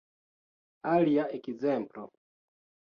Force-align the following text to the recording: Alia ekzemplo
Alia 0.93 1.27
ekzemplo 1.39 2.11